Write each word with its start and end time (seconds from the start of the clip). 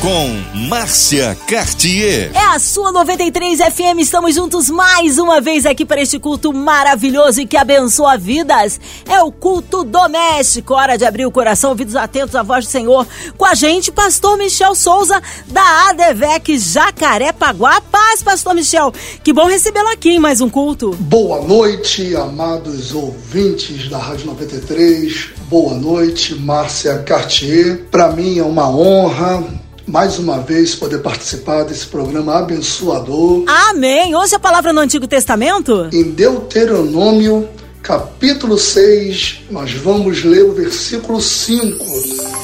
com 0.00 0.28
Márcia 0.68 1.36
Cartier. 1.48 2.30
É 2.32 2.54
a 2.54 2.58
sua 2.60 2.92
93 2.92 3.58
FM, 3.58 3.98
estamos 3.98 4.34
juntos 4.34 4.70
mais 4.70 5.18
uma 5.18 5.40
vez 5.40 5.66
aqui 5.66 5.84
para 5.84 6.00
este 6.00 6.20
culto 6.20 6.52
maravilhoso 6.52 7.40
e 7.40 7.46
que 7.46 7.56
abençoa 7.56 8.16
vidas. 8.16 8.80
É 9.08 9.20
o 9.22 9.32
culto 9.32 9.82
doméstico, 9.82 10.74
hora 10.74 10.96
de 10.96 11.04
abrir 11.04 11.26
o 11.26 11.32
coração, 11.32 11.70
ouvidos 11.70 11.96
atentos 11.96 12.36
à 12.36 12.44
voz 12.44 12.66
do 12.66 12.70
Senhor. 12.70 13.06
Com 13.36 13.44
a 13.44 13.54
gente, 13.54 13.90
pastor 13.90 14.38
Michel 14.38 14.74
Souza, 14.76 15.20
da 15.48 15.88
ADVEC 15.88 16.58
Jacarepaguá. 16.58 17.80
Paz, 17.80 18.22
pastor 18.22 18.54
Michel, 18.54 18.92
que 19.24 19.32
bom 19.32 19.46
recebê-lo 19.46 19.88
aqui 19.88 20.10
em 20.10 20.20
mais 20.20 20.40
um 20.40 20.48
culto. 20.48 20.94
Boa 21.00 21.42
noite, 21.42 22.14
amados 22.14 22.94
ouvintes 22.94 23.88
da 23.88 23.98
Rádio 23.98 24.26
93. 24.26 25.30
Boa 25.48 25.74
noite, 25.74 26.36
Márcia 26.36 26.98
Cartier. 26.98 27.86
Para 27.90 28.12
mim 28.12 28.38
é 28.38 28.44
uma 28.44 28.70
honra 28.70 29.67
mais 29.88 30.18
uma 30.18 30.38
vez 30.38 30.74
poder 30.74 30.98
participar 30.98 31.64
desse 31.64 31.86
programa 31.86 32.36
abençoador. 32.36 33.44
Amém. 33.46 34.14
Hoje 34.14 34.34
a 34.34 34.38
palavra 34.38 34.70
no 34.70 34.80
Antigo 34.80 35.08
Testamento? 35.08 35.88
Em 35.90 36.10
Deuteronômio, 36.10 37.48
capítulo 37.82 38.58
6, 38.58 39.46
nós 39.50 39.72
vamos 39.72 40.22
ler 40.22 40.44
o 40.44 40.52
versículo 40.52 41.22
5. 41.22 41.82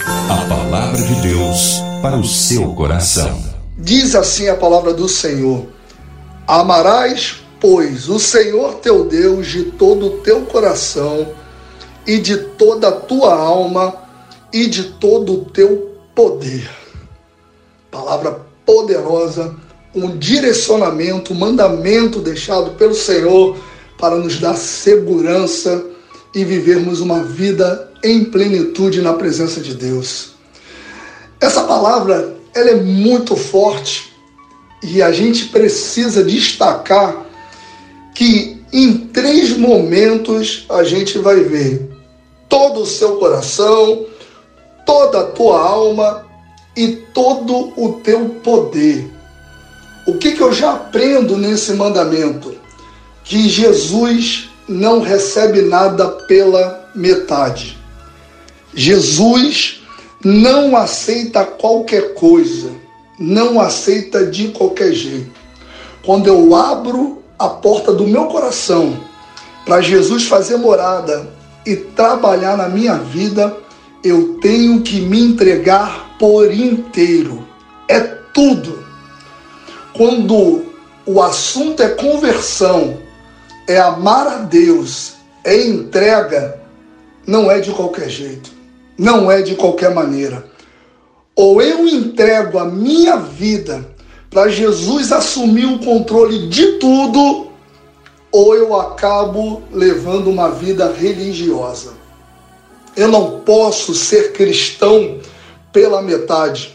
A 0.06 0.48
palavra 0.48 1.02
de 1.02 1.14
Deus 1.20 1.82
para 2.00 2.16
o 2.16 2.24
seu 2.24 2.72
coração. 2.72 3.38
Diz 3.76 4.14
assim 4.14 4.48
a 4.48 4.56
palavra 4.56 4.94
do 4.94 5.06
Senhor: 5.06 5.66
Amarás, 6.46 7.42
pois, 7.60 8.08
o 8.08 8.18
Senhor 8.18 8.76
teu 8.76 9.04
Deus 9.04 9.48
de 9.48 9.64
todo 9.64 10.06
o 10.06 10.18
teu 10.20 10.42
coração 10.46 11.28
e 12.06 12.18
de 12.18 12.38
toda 12.38 12.88
a 12.88 12.92
tua 12.92 13.34
alma 13.34 13.94
e 14.50 14.66
de 14.66 14.84
todo 14.84 15.34
o 15.34 15.44
teu 15.44 15.98
poder 16.14 16.83
palavra 17.94 18.40
poderosa, 18.66 19.54
um 19.94 20.18
direcionamento, 20.18 21.32
um 21.32 21.36
mandamento 21.36 22.18
deixado 22.18 22.72
pelo 22.72 22.94
Senhor 22.94 23.56
para 23.96 24.16
nos 24.16 24.40
dar 24.40 24.56
segurança 24.56 25.84
e 26.34 26.44
vivermos 26.44 27.00
uma 27.00 27.22
vida 27.22 27.92
em 28.02 28.24
plenitude 28.24 29.00
na 29.00 29.12
presença 29.12 29.60
de 29.60 29.74
Deus. 29.74 30.32
Essa 31.40 31.62
palavra 31.62 32.34
ela 32.52 32.70
é 32.70 32.74
muito 32.74 33.36
forte 33.36 34.12
e 34.82 35.00
a 35.00 35.12
gente 35.12 35.46
precisa 35.46 36.24
destacar 36.24 37.24
que 38.14 38.60
em 38.72 38.98
três 38.98 39.56
momentos 39.56 40.66
a 40.68 40.82
gente 40.82 41.18
vai 41.18 41.40
ver 41.40 41.88
todo 42.48 42.80
o 42.80 42.86
seu 42.86 43.16
coração, 43.16 44.06
toda 44.84 45.20
a 45.20 45.24
tua 45.24 45.60
alma 45.60 46.23
e 46.76 46.88
todo 46.88 47.72
o 47.76 48.00
teu 48.02 48.28
poder. 48.42 49.10
O 50.06 50.18
que, 50.18 50.32
que 50.32 50.42
eu 50.42 50.52
já 50.52 50.72
aprendo 50.72 51.36
nesse 51.36 51.72
mandamento? 51.72 52.54
Que 53.22 53.48
Jesus 53.48 54.50
não 54.68 55.00
recebe 55.00 55.62
nada 55.62 56.08
pela 56.08 56.90
metade. 56.94 57.78
Jesus 58.74 59.82
não 60.24 60.76
aceita 60.76 61.44
qualquer 61.44 62.14
coisa, 62.14 62.70
não 63.18 63.60
aceita 63.60 64.26
de 64.26 64.48
qualquer 64.48 64.92
jeito. 64.92 65.30
Quando 66.04 66.26
eu 66.26 66.54
abro 66.54 67.22
a 67.38 67.48
porta 67.48 67.92
do 67.92 68.06
meu 68.06 68.26
coração 68.26 68.98
para 69.64 69.80
Jesus 69.80 70.24
fazer 70.26 70.56
morada 70.56 71.30
e 71.64 71.76
trabalhar 71.76 72.56
na 72.56 72.68
minha 72.68 72.96
vida, 72.96 73.56
eu 74.02 74.38
tenho 74.40 74.82
que 74.82 75.00
me 75.00 75.20
entregar 75.20 76.03
por 76.18 76.52
inteiro. 76.52 77.46
É 77.88 78.00
tudo. 78.00 78.84
Quando 79.94 80.64
o 81.06 81.22
assunto 81.22 81.82
é 81.82 81.90
conversão, 81.90 82.98
é 83.68 83.78
amar 83.78 84.26
a 84.26 84.38
Deus, 84.38 85.14
é 85.44 85.66
entrega, 85.66 86.60
não 87.26 87.50
é 87.50 87.60
de 87.60 87.70
qualquer 87.70 88.08
jeito, 88.08 88.50
não 88.98 89.30
é 89.30 89.42
de 89.42 89.54
qualquer 89.54 89.94
maneira. 89.94 90.46
Ou 91.36 91.60
eu 91.60 91.86
entrego 91.86 92.58
a 92.58 92.64
minha 92.64 93.16
vida 93.16 93.94
para 94.30 94.48
Jesus 94.48 95.12
assumir 95.12 95.66
o 95.66 95.78
controle 95.78 96.48
de 96.48 96.78
tudo, 96.78 97.48
ou 98.32 98.54
eu 98.54 98.78
acabo 98.80 99.62
levando 99.70 100.28
uma 100.28 100.50
vida 100.50 100.92
religiosa. 100.92 101.92
Eu 102.96 103.08
não 103.08 103.40
posso 103.40 103.94
ser 103.94 104.32
cristão 104.32 105.20
pela 105.74 106.00
metade. 106.00 106.74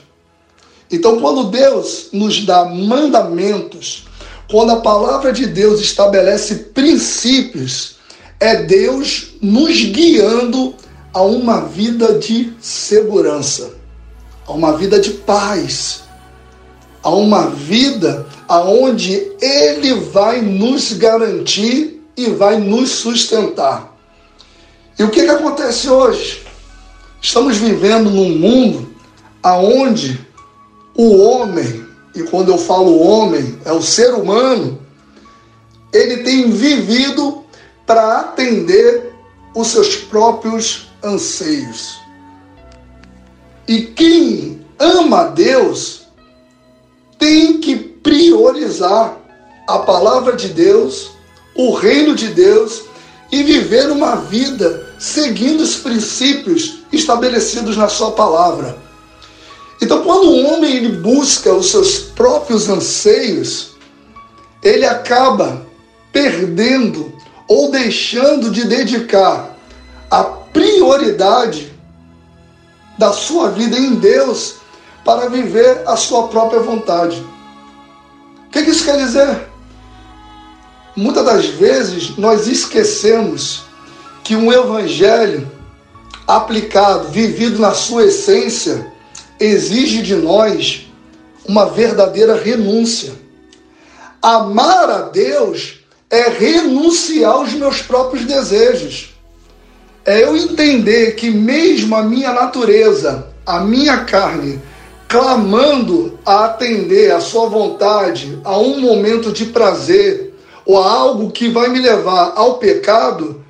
Então, 0.91 1.19
quando 1.21 1.45
Deus 1.45 2.09
nos 2.11 2.45
dá 2.45 2.65
mandamentos, 2.65 4.05
quando 4.51 4.73
a 4.73 4.81
palavra 4.81 5.31
de 5.31 5.47
Deus 5.47 5.79
estabelece 5.79 6.55
princípios, 6.73 7.95
é 8.39 8.63
Deus 8.63 9.35
nos 9.41 9.81
guiando 9.85 10.75
a 11.13 11.21
uma 11.21 11.61
vida 11.61 12.19
de 12.19 12.53
segurança, 12.59 13.73
a 14.45 14.51
uma 14.51 14.75
vida 14.75 14.99
de 14.99 15.11
paz, 15.11 16.01
a 17.01 17.09
uma 17.09 17.47
vida 17.49 18.27
aonde 18.47 19.31
Ele 19.39 19.93
vai 19.93 20.41
nos 20.41 20.93
garantir 20.93 22.03
e 22.17 22.29
vai 22.31 22.57
nos 22.57 22.89
sustentar. 22.89 23.95
E 24.97 25.03
o 25.03 25.09
que, 25.09 25.23
que 25.23 25.29
acontece 25.29 25.89
hoje? 25.89 26.43
Estamos 27.21 27.57
vivendo 27.57 28.09
num 28.09 28.37
mundo 28.37 28.88
aonde 29.43 30.25
o 30.95 31.17
homem, 31.17 31.85
e 32.15 32.23
quando 32.23 32.51
eu 32.51 32.57
falo 32.57 32.99
homem, 32.99 33.57
é 33.65 33.71
o 33.71 33.81
ser 33.81 34.13
humano, 34.13 34.79
ele 35.93 36.17
tem 36.23 36.49
vivido 36.49 37.43
para 37.85 38.19
atender 38.19 39.13
os 39.55 39.67
seus 39.69 39.95
próprios 39.95 40.87
anseios. 41.03 41.99
E 43.67 43.81
quem 43.81 44.65
ama 44.77 45.25
Deus 45.25 46.07
tem 47.17 47.59
que 47.59 47.75
priorizar 47.75 49.17
a 49.67 49.79
palavra 49.79 50.35
de 50.35 50.49
Deus, 50.49 51.11
o 51.55 51.73
reino 51.73 52.15
de 52.15 52.29
Deus 52.29 52.83
e 53.31 53.43
viver 53.43 53.91
uma 53.91 54.15
vida 54.15 54.87
seguindo 54.97 55.61
os 55.61 55.75
princípios 55.75 56.79
estabelecidos 56.91 57.77
na 57.77 57.87
sua 57.87 58.11
palavra. 58.11 58.88
Então, 59.81 60.03
quando 60.03 60.29
o 60.29 60.45
homem 60.45 60.75
ele 60.75 60.97
busca 60.97 61.53
os 61.53 61.71
seus 61.71 61.97
próprios 61.99 62.67
anseios, 62.67 63.71
ele 64.61 64.85
acaba 64.85 65.65
perdendo 66.11 67.13
ou 67.47 67.71
deixando 67.71 68.51
de 68.51 68.65
dedicar 68.65 69.55
a 70.11 70.23
prioridade 70.23 71.73
da 72.97 73.13
sua 73.13 73.49
vida 73.51 73.77
em 73.77 73.95
Deus 73.95 74.55
para 75.05 75.29
viver 75.29 75.83
a 75.87 75.95
sua 75.95 76.27
própria 76.27 76.59
vontade. 76.59 77.25
O 78.45 78.49
que, 78.51 78.59
isso 78.59 78.83
quer 78.83 78.97
dizer? 78.97 79.47
Muitas 80.95 81.23
das 81.23 81.45
vezes 81.45 82.17
nós 82.17 82.47
esquecemos 82.47 83.63
que 84.23 84.35
um 84.35 84.51
evangelho 84.51 85.49
aplicado, 86.27 87.07
vivido 87.09 87.59
na 87.59 87.73
sua 87.73 88.05
essência, 88.05 88.88
exige 89.39 90.01
de 90.01 90.15
nós 90.15 90.87
uma 91.47 91.69
verdadeira 91.69 92.35
renúncia. 92.35 93.13
Amar 94.21 94.89
a 94.89 95.01
Deus 95.03 95.79
é 96.09 96.27
renunciar 96.29 97.31
aos 97.31 97.53
meus 97.53 97.81
próprios 97.81 98.25
desejos. 98.25 99.15
É 100.05 100.23
eu 100.23 100.35
entender 100.35 101.15
que 101.15 101.29
mesmo 101.29 101.95
a 101.95 102.03
minha 102.03 102.33
natureza, 102.33 103.27
a 103.45 103.61
minha 103.61 104.05
carne, 104.05 104.61
clamando 105.07 106.19
a 106.25 106.45
atender 106.45 107.11
a 107.11 107.19
sua 107.19 107.47
vontade, 107.47 108.39
a 108.43 108.57
um 108.57 108.79
momento 108.79 109.31
de 109.31 109.45
prazer 109.45 110.33
ou 110.65 110.77
a 110.77 110.91
algo 110.91 111.31
que 111.31 111.49
vai 111.49 111.69
me 111.69 111.79
levar 111.79 112.33
ao 112.35 112.57
pecado, 112.57 113.43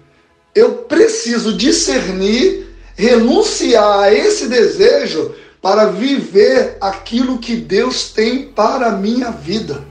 eu 0.56 0.72
preciso 0.72 1.54
discernir, 1.54 2.68
renunciar 2.96 4.00
a 4.00 4.14
esse 4.14 4.48
desejo 4.48 5.34
para 5.62 5.86
viver 5.88 6.78
aquilo 6.80 7.38
que 7.38 7.56
Deus 7.56 8.10
tem 8.10 8.44
para 8.44 8.88
a 8.88 8.92
minha 8.92 9.32
vida. 9.32 9.84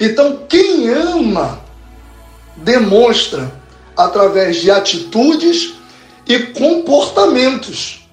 Então, 0.00 0.44
quem 0.48 0.88
ama, 0.88 1.60
demonstra 2.56 3.52
através 3.96 4.56
de 4.56 4.70
atitudes 4.70 5.74
e 6.26 6.38
comportamentos. 6.38 8.06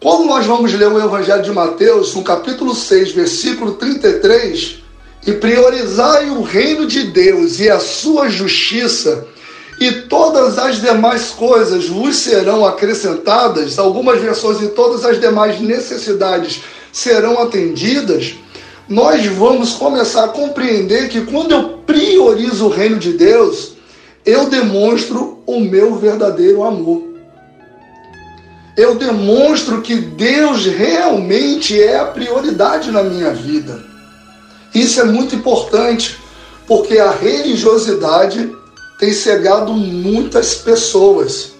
Quando 0.00 0.24
nós 0.24 0.46
vamos 0.46 0.72
ler 0.72 0.88
o 0.88 1.00
Evangelho 1.00 1.42
de 1.42 1.50
Mateus, 1.52 2.14
no 2.14 2.22
capítulo 2.22 2.74
6, 2.74 3.12
versículo 3.12 3.74
33, 3.74 4.82
e 5.26 5.32
priorizai 5.32 6.30
o 6.30 6.42
reino 6.42 6.86
de 6.86 7.04
Deus 7.04 7.60
e 7.60 7.70
a 7.70 7.78
sua 7.78 8.28
justiça, 8.28 9.26
e 9.82 10.02
todas 10.02 10.58
as 10.58 10.80
demais 10.80 11.30
coisas 11.30 11.88
vos 11.88 12.14
serão 12.14 12.64
acrescentadas, 12.64 13.80
algumas 13.80 14.20
versões 14.20 14.62
e 14.62 14.68
todas 14.68 15.04
as 15.04 15.20
demais 15.20 15.60
necessidades 15.60 16.62
serão 16.92 17.42
atendidas, 17.42 18.34
nós 18.88 19.26
vamos 19.26 19.72
começar 19.72 20.26
a 20.26 20.28
compreender 20.28 21.08
que 21.08 21.22
quando 21.22 21.50
eu 21.50 21.78
priorizo 21.84 22.66
o 22.66 22.68
reino 22.68 22.96
de 22.96 23.14
Deus, 23.14 23.72
eu 24.24 24.48
demonstro 24.48 25.42
o 25.44 25.58
meu 25.58 25.96
verdadeiro 25.96 26.62
amor. 26.62 27.02
Eu 28.76 28.94
demonstro 28.94 29.82
que 29.82 29.96
Deus 29.96 30.64
realmente 30.64 31.82
é 31.82 31.98
a 31.98 32.04
prioridade 32.04 32.92
na 32.92 33.02
minha 33.02 33.32
vida. 33.32 33.84
Isso 34.72 35.00
é 35.00 35.04
muito 35.04 35.34
importante, 35.34 36.16
porque 36.68 36.98
a 36.98 37.10
religiosidade 37.10 38.61
tem 39.02 39.12
cegado 39.12 39.72
muitas 39.72 40.54
pessoas. 40.54 41.54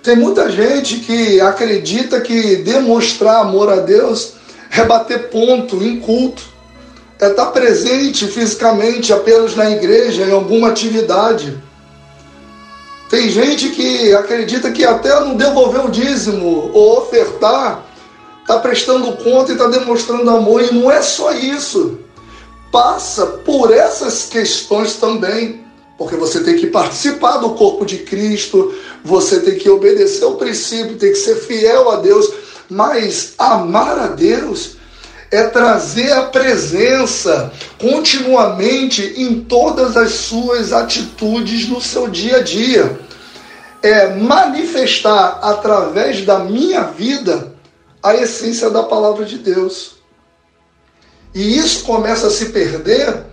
Tem 0.00 0.14
muita 0.14 0.48
gente 0.48 0.98
que 0.98 1.40
acredita 1.40 2.20
que 2.20 2.54
demonstrar 2.58 3.40
amor 3.40 3.68
a 3.68 3.80
Deus 3.80 4.34
é 4.70 4.84
bater 4.84 5.28
ponto 5.28 5.82
em 5.82 5.98
culto, 5.98 6.44
é 7.18 7.30
estar 7.30 7.46
presente 7.46 8.28
fisicamente 8.28 9.12
apenas 9.12 9.56
na 9.56 9.68
igreja, 9.72 10.22
em 10.22 10.30
alguma 10.30 10.68
atividade. 10.68 11.60
Tem 13.10 13.28
gente 13.28 13.70
que 13.70 14.14
acredita 14.14 14.70
que 14.70 14.84
até 14.84 15.18
não 15.18 15.34
devolver 15.34 15.84
o 15.84 15.90
dízimo 15.90 16.70
ou 16.72 16.98
ofertar, 16.98 17.84
está 18.40 18.60
prestando 18.60 19.16
conta 19.16 19.50
e 19.50 19.54
está 19.56 19.66
demonstrando 19.66 20.30
amor, 20.30 20.62
e 20.62 20.72
não 20.72 20.88
é 20.88 21.02
só 21.02 21.32
isso 21.32 21.98
passa 22.70 23.26
por 23.26 23.72
essas 23.72 24.26
questões 24.26 24.94
também. 24.94 25.63
Porque 25.96 26.16
você 26.16 26.42
tem 26.42 26.56
que 26.56 26.66
participar 26.66 27.38
do 27.38 27.50
corpo 27.50 27.86
de 27.86 27.98
Cristo, 27.98 28.74
você 29.04 29.40
tem 29.40 29.56
que 29.56 29.68
obedecer 29.70 30.24
o 30.24 30.36
princípio, 30.36 30.98
tem 30.98 31.12
que 31.12 31.18
ser 31.18 31.36
fiel 31.36 31.90
a 31.90 31.96
Deus. 31.96 32.32
Mas 32.68 33.34
amar 33.38 33.98
a 33.98 34.06
Deus 34.08 34.76
é 35.30 35.44
trazer 35.48 36.12
a 36.12 36.22
presença 36.22 37.52
continuamente 37.78 39.14
em 39.16 39.42
todas 39.42 39.96
as 39.96 40.12
suas 40.12 40.72
atitudes 40.72 41.68
no 41.68 41.80
seu 41.80 42.08
dia 42.08 42.38
a 42.38 42.42
dia. 42.42 42.98
É 43.82 44.14
manifestar 44.14 45.40
através 45.42 46.24
da 46.24 46.38
minha 46.38 46.84
vida 46.84 47.54
a 48.02 48.14
essência 48.14 48.70
da 48.70 48.82
palavra 48.82 49.24
de 49.24 49.38
Deus. 49.38 49.94
E 51.34 51.58
isso 51.58 51.84
começa 51.84 52.28
a 52.28 52.30
se 52.30 52.46
perder 52.46 53.26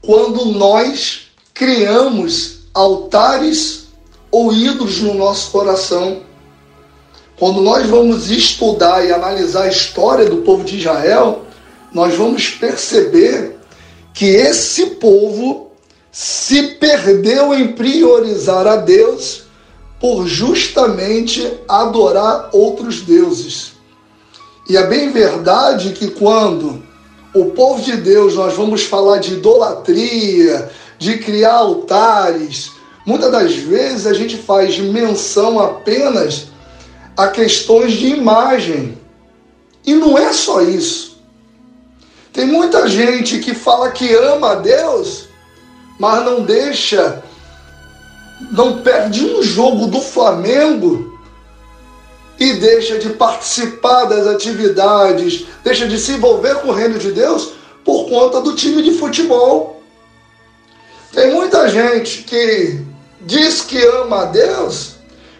quando 0.00 0.46
nós 0.46 1.25
criamos 1.56 2.58
altares 2.74 3.86
ou 4.30 4.52
ídolos 4.52 5.00
no 5.00 5.14
nosso 5.14 5.50
coração. 5.50 6.20
Quando 7.38 7.62
nós 7.62 7.86
vamos 7.86 8.30
estudar 8.30 9.04
e 9.04 9.12
analisar 9.12 9.62
a 9.62 9.68
história 9.68 10.26
do 10.26 10.38
povo 10.38 10.64
de 10.64 10.78
Israel, 10.78 11.46
nós 11.92 12.14
vamos 12.14 12.50
perceber 12.50 13.56
que 14.12 14.26
esse 14.26 14.86
povo 14.96 15.70
se 16.12 16.74
perdeu 16.74 17.54
em 17.54 17.72
priorizar 17.72 18.66
a 18.66 18.76
Deus 18.76 19.44
por 19.98 20.26
justamente 20.26 21.58
adorar 21.66 22.50
outros 22.52 23.00
deuses. 23.00 23.72
E 24.68 24.76
é 24.76 24.86
bem 24.86 25.10
verdade 25.10 25.92
que 25.92 26.08
quando 26.08 26.82
o 27.34 27.46
povo 27.46 27.82
de 27.82 27.96
Deus, 27.96 28.34
nós 28.34 28.54
vamos 28.54 28.84
falar 28.84 29.18
de 29.18 29.34
idolatria, 29.34 30.70
de 30.98 31.18
criar 31.18 31.54
altares. 31.54 32.72
Muitas 33.04 33.30
das 33.30 33.54
vezes 33.54 34.06
a 34.06 34.12
gente 34.12 34.36
faz 34.36 34.78
menção 34.78 35.60
apenas 35.60 36.48
a 37.16 37.28
questões 37.28 37.92
de 37.92 38.08
imagem. 38.08 38.98
E 39.84 39.94
não 39.94 40.18
é 40.18 40.32
só 40.32 40.60
isso. 40.60 41.16
Tem 42.32 42.44
muita 42.44 42.86
gente 42.86 43.38
que 43.38 43.54
fala 43.54 43.90
que 43.90 44.12
ama 44.14 44.52
a 44.52 44.54
Deus, 44.56 45.28
mas 45.98 46.24
não 46.24 46.42
deixa, 46.42 47.22
não 48.52 48.82
perde 48.82 49.24
um 49.24 49.42
jogo 49.42 49.86
do 49.86 50.00
Flamengo 50.02 51.18
e 52.38 52.52
deixa 52.54 52.98
de 52.98 53.10
participar 53.10 54.04
das 54.04 54.26
atividades, 54.26 55.46
deixa 55.64 55.86
de 55.86 55.98
se 55.98 56.12
envolver 56.12 56.56
com 56.56 56.68
o 56.68 56.74
reino 56.74 56.98
de 56.98 57.12
Deus 57.12 57.52
por 57.84 58.08
conta 58.08 58.40
do 58.40 58.54
time 58.54 58.82
de 58.82 58.92
futebol. 58.92 59.75
Tem 61.16 61.32
muita 61.32 61.66
gente 61.66 62.24
que 62.24 62.78
diz 63.22 63.62
que 63.62 63.82
ama 63.82 64.20
a 64.20 64.24
Deus, 64.26 64.96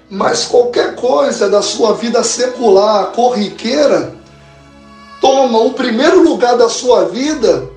mas 0.09 0.47
qualquer 0.47 0.95
coisa 0.95 1.51
da 1.51 1.61
sua 1.61 1.93
vida 1.93 2.25
secular, 2.25 3.09
corriqueira, 3.09 4.15
toma 5.21 5.59
o 5.59 5.75
primeiro 5.75 6.23
lugar 6.23 6.57
da 6.57 6.71
sua 6.71 7.05
vida 7.05 7.69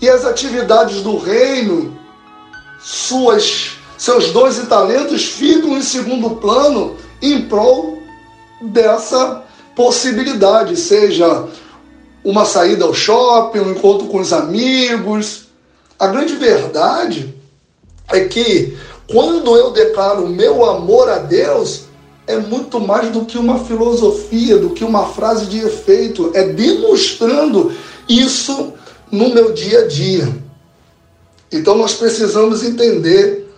e 0.00 0.08
as 0.08 0.24
atividades 0.24 1.02
do 1.02 1.18
reino, 1.18 1.94
suas, 2.80 3.72
seus 3.98 4.30
dons 4.30 4.56
e 4.56 4.64
talentos 4.64 5.26
ficam 5.26 5.76
em 5.76 5.82
segundo 5.82 6.36
plano 6.36 6.96
em 7.20 7.42
prol 7.42 7.98
dessa 8.62 9.42
possibilidade, 9.76 10.78
seja 10.78 11.44
uma 12.24 12.46
saída 12.46 12.86
ao 12.86 12.94
shopping, 12.94 13.58
um 13.58 13.72
encontro 13.72 14.06
com 14.06 14.18
os 14.18 14.32
amigos. 14.32 15.43
A 15.98 16.08
grande 16.08 16.36
verdade 16.36 17.34
é 18.12 18.20
que 18.20 18.76
quando 19.08 19.56
eu 19.56 19.70
declaro 19.72 20.28
meu 20.28 20.64
amor 20.64 21.08
a 21.08 21.18
Deus, 21.18 21.84
é 22.26 22.36
muito 22.38 22.80
mais 22.80 23.10
do 23.10 23.24
que 23.24 23.38
uma 23.38 23.64
filosofia, 23.64 24.58
do 24.58 24.70
que 24.70 24.84
uma 24.84 25.06
frase 25.08 25.46
de 25.46 25.58
efeito, 25.58 26.30
é 26.34 26.44
demonstrando 26.44 27.72
isso 28.08 28.72
no 29.10 29.32
meu 29.34 29.52
dia 29.52 29.80
a 29.80 29.86
dia. 29.86 30.28
Então 31.52 31.76
nós 31.76 31.94
precisamos 31.94 32.64
entender 32.64 33.48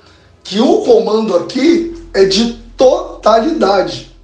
que 0.43 0.61
o 0.61 0.83
comando 0.83 1.37
aqui 1.37 1.95
é 2.13 2.25
de 2.25 2.55
totalidade. 2.77 4.15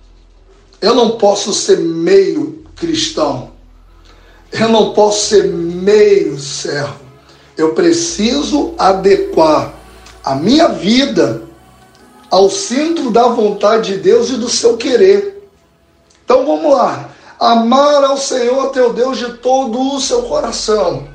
Eu 0.81 0.95
não 0.95 1.13
posso 1.13 1.53
ser 1.53 1.79
meio 1.79 2.65
cristão. 2.77 3.53
Eu 4.51 4.69
não 4.69 4.93
posso 4.93 5.29
ser 5.29 5.45
meio 5.47 6.39
servo. 6.39 7.02
Eu 7.63 7.75
preciso 7.75 8.75
adequar 8.77 9.73
a 10.25 10.35
minha 10.35 10.67
vida 10.67 11.45
ao 12.29 12.51
centro 12.51 13.09
da 13.09 13.29
vontade 13.29 13.93
de 13.93 13.99
Deus 14.01 14.31
e 14.31 14.33
do 14.33 14.49
seu 14.49 14.77
querer. 14.77 15.49
Então 16.25 16.45
vamos 16.45 16.73
lá. 16.73 17.11
Amar 17.39 18.03
ao 18.03 18.17
Senhor 18.17 18.71
teu 18.71 18.93
Deus 18.93 19.17
de 19.17 19.35
todo 19.35 19.95
o 19.95 20.01
seu 20.01 20.23
coração. 20.23 21.07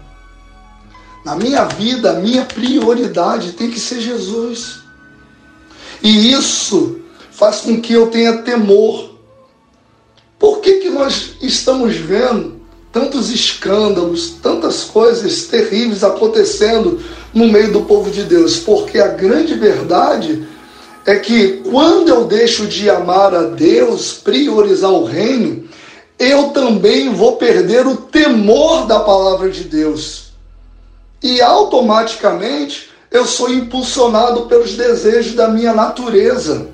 Na 1.26 1.36
minha 1.36 1.66
vida, 1.66 2.12
a 2.12 2.20
minha 2.22 2.46
prioridade 2.46 3.52
tem 3.52 3.70
que 3.70 3.80
ser 3.80 4.00
Jesus. 4.00 4.80
E 6.02 6.32
isso 6.32 7.02
faz 7.30 7.60
com 7.60 7.82
que 7.82 7.92
eu 7.92 8.08
tenha 8.08 8.42
temor 8.44 9.18
por 10.40 10.62
que, 10.62 10.76
que 10.76 10.90
nós 10.90 11.34
estamos 11.42 11.98
vendo 11.98 12.57
tantos 12.98 13.30
escândalos, 13.30 14.32
tantas 14.42 14.84
coisas 14.84 15.44
terríveis 15.44 16.04
acontecendo 16.04 17.00
no 17.32 17.48
meio 17.48 17.72
do 17.72 17.82
povo 17.82 18.10
de 18.10 18.24
Deus? 18.24 18.58
Porque 18.58 18.98
a 18.98 19.10
grande 19.10 19.54
verdade 19.54 20.48
é 21.06 21.16
que 21.18 21.62
quando 21.70 22.10
eu 22.10 22.26
deixo 22.26 22.66
de 22.66 22.90
amar 22.90 23.36
a 23.36 23.44
Deus, 23.44 24.14
priorizar 24.14 24.92
o 24.92 25.06
reino, 25.06 25.66
eu 26.18 26.46
também 26.46 27.14
vou 27.14 27.36
perder 27.36 27.86
o 27.86 27.98
temor 27.98 28.88
da 28.88 29.00
palavra 29.00 29.52
de 29.52 29.64
Deus. 29.64 30.32
E 31.22 31.40
automaticamente 31.40 32.90
eu 33.12 33.28
sou 33.28 33.54
impulsionado 33.54 34.48
pelos 34.48 34.74
desejos 34.74 35.36
da 35.36 35.48
minha 35.48 35.74
natureza. 35.74 36.68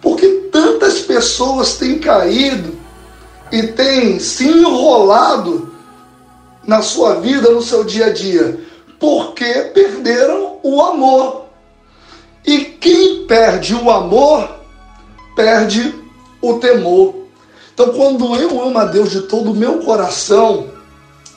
Porque 0.00 0.26
tantas 0.52 1.00
pessoas 1.00 1.76
têm 1.76 1.98
caído 1.98 2.79
e 3.52 3.62
têm 3.68 4.18
se 4.18 4.46
enrolado 4.46 5.72
na 6.66 6.82
sua 6.82 7.14
vida, 7.14 7.50
no 7.50 7.62
seu 7.62 7.84
dia 7.84 8.06
a 8.06 8.12
dia, 8.12 8.60
porque 8.98 9.52
perderam 9.74 10.58
o 10.62 10.80
amor. 10.82 11.46
E 12.46 12.58
quem 12.58 13.26
perde 13.26 13.74
o 13.74 13.90
amor, 13.90 14.48
perde 15.34 15.94
o 16.40 16.54
temor. 16.54 17.14
Então, 17.72 17.92
quando 17.92 18.36
eu 18.36 18.62
amo 18.62 18.78
a 18.78 18.84
Deus 18.84 19.10
de 19.10 19.22
todo 19.22 19.52
o 19.52 19.56
meu 19.56 19.78
coração, 19.78 20.68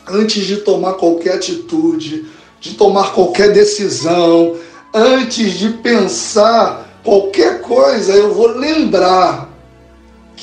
antes 0.07 0.45
de 0.45 0.57
tomar 0.57 0.93
qualquer 0.93 1.35
atitude, 1.35 2.25
de 2.59 2.73
tomar 2.73 3.13
qualquer 3.13 3.51
decisão, 3.53 4.55
antes 4.93 5.53
de 5.53 5.69
pensar 5.69 6.99
qualquer 7.03 7.61
coisa, 7.61 8.13
eu 8.13 8.33
vou 8.33 8.47
lembrar 8.47 9.52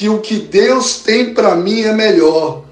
que 0.01 0.09
o 0.09 0.19
que 0.19 0.39
Deus 0.39 1.01
tem 1.01 1.35
para 1.35 1.55
mim 1.55 1.83
é 1.83 1.93
melhor. 1.93 2.63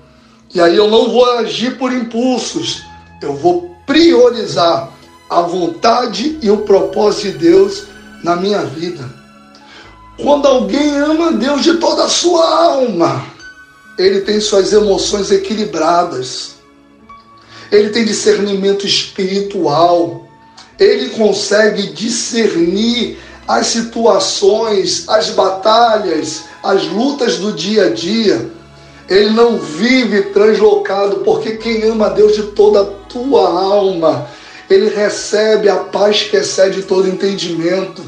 E 0.54 0.58
aí 0.62 0.74
eu 0.74 0.88
não 0.88 1.10
vou 1.10 1.30
agir 1.32 1.76
por 1.76 1.92
impulsos, 1.92 2.82
eu 3.20 3.36
vou 3.36 3.76
priorizar 3.86 4.90
a 5.28 5.42
vontade 5.42 6.38
e 6.40 6.50
o 6.50 6.62
propósito 6.62 7.32
de 7.32 7.38
Deus 7.50 7.84
na 8.24 8.34
minha 8.34 8.60
vida. 8.60 9.06
Quando 10.16 10.48
alguém 10.48 10.96
ama 10.96 11.32
Deus 11.32 11.62
de 11.62 11.74
toda 11.74 12.04
a 12.04 12.08
sua 12.08 12.48
alma, 12.64 13.26
ele 13.98 14.22
tem 14.22 14.40
suas 14.40 14.72
emoções 14.72 15.30
equilibradas, 15.30 16.54
ele 17.70 17.90
tem 17.90 18.06
discernimento 18.06 18.86
espiritual, 18.86 20.26
ele 20.78 21.10
consegue 21.10 21.88
discernir 21.88 23.18
as 23.46 23.66
situações, 23.66 25.06
as 25.06 25.28
batalhas, 25.28 26.47
as 26.62 26.86
lutas 26.86 27.38
do 27.38 27.52
dia 27.52 27.86
a 27.86 27.90
dia. 27.90 28.50
Ele 29.08 29.30
não 29.30 29.58
vive 29.58 30.22
translocado, 30.32 31.18
porque 31.18 31.56
quem 31.56 31.82
ama 31.84 32.06
a 32.06 32.10
Deus 32.10 32.34
de 32.34 32.42
toda 32.42 32.82
a 32.82 32.84
tua 32.84 33.48
alma, 33.48 34.28
ele 34.68 34.94
recebe 34.94 35.68
a 35.68 35.76
paz 35.76 36.24
que 36.24 36.36
excede 36.36 36.82
todo 36.82 37.08
entendimento. 37.08 38.02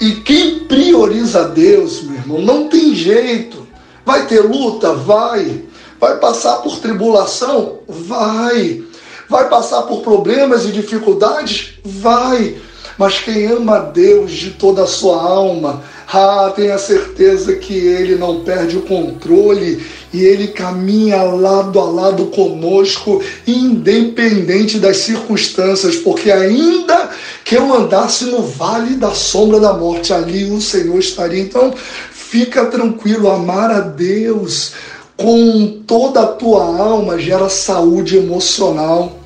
E 0.00 0.16
quem 0.16 0.60
prioriza 0.60 1.44
Deus, 1.44 2.02
meu 2.02 2.16
irmão, 2.16 2.42
não 2.42 2.68
tem 2.68 2.94
jeito. 2.94 3.64
Vai 4.04 4.26
ter 4.26 4.40
luta? 4.40 4.92
Vai. 4.92 5.62
Vai 6.00 6.18
passar 6.18 6.56
por 6.56 6.80
tribulação? 6.80 7.78
Vai. 7.86 8.82
Vai 9.28 9.48
passar 9.48 9.82
por 9.82 10.00
problemas 10.00 10.64
e 10.64 10.72
dificuldades? 10.72 11.74
Vai. 11.84 12.56
Mas 12.98 13.18
quem 13.18 13.46
ama 13.46 13.76
a 13.76 13.80
Deus 13.80 14.32
de 14.32 14.50
toda 14.50 14.84
a 14.84 14.86
sua 14.86 15.22
alma, 15.22 15.82
ah, 16.12 16.52
tenha 16.54 16.78
certeza 16.78 17.54
que 17.56 17.74
ele 17.74 18.16
não 18.16 18.40
perde 18.40 18.76
o 18.76 18.82
controle 18.82 19.84
e 20.12 20.22
ele 20.24 20.48
caminha 20.48 21.22
lado 21.22 21.80
a 21.80 21.84
lado 21.84 22.26
conosco, 22.26 23.22
independente 23.46 24.78
das 24.78 24.98
circunstâncias, 24.98 25.96
porque 25.96 26.30
ainda 26.30 27.10
que 27.44 27.56
eu 27.56 27.72
andasse 27.74 28.26
no 28.26 28.42
vale 28.42 28.96
da 28.96 29.12
sombra 29.12 29.58
da 29.58 29.72
morte, 29.72 30.12
ali 30.12 30.44
o 30.44 30.60
Senhor 30.60 30.98
estaria. 30.98 31.40
Então, 31.40 31.72
fica 32.12 32.66
tranquilo, 32.66 33.30
amar 33.30 33.70
a 33.70 33.80
Deus 33.80 34.72
com 35.16 35.82
toda 35.86 36.22
a 36.22 36.26
tua 36.26 36.64
alma 36.64 37.18
gera 37.18 37.48
saúde 37.48 38.16
emocional. 38.16 39.21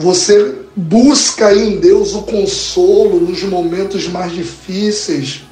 Você 0.00 0.54
busca 0.74 1.54
em 1.54 1.76
Deus 1.76 2.14
o 2.14 2.22
consolo 2.22 3.20
nos 3.20 3.42
momentos 3.42 4.08
mais 4.08 4.32
difíceis. 4.32 5.42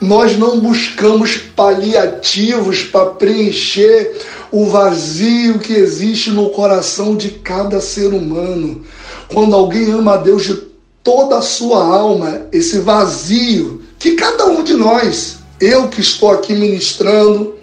Nós 0.00 0.38
não 0.38 0.60
buscamos 0.60 1.36
paliativos 1.36 2.84
para 2.84 3.06
preencher 3.06 4.20
o 4.52 4.66
vazio 4.66 5.58
que 5.58 5.72
existe 5.72 6.30
no 6.30 6.50
coração 6.50 7.16
de 7.16 7.30
cada 7.30 7.80
ser 7.80 8.14
humano. 8.14 8.82
Quando 9.26 9.56
alguém 9.56 9.90
ama 9.90 10.14
a 10.14 10.18
Deus 10.18 10.44
de 10.44 10.62
toda 11.02 11.38
a 11.38 11.42
sua 11.42 11.84
alma, 11.84 12.42
esse 12.52 12.78
vazio 12.78 13.82
que 13.98 14.12
cada 14.12 14.46
um 14.46 14.62
de 14.62 14.74
nós, 14.74 15.38
eu 15.60 15.88
que 15.88 16.00
estou 16.00 16.30
aqui 16.30 16.52
ministrando, 16.52 17.56